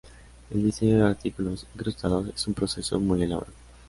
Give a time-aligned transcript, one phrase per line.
[0.49, 3.53] El diseño de artículos incrustados es un proceso muy elaborado.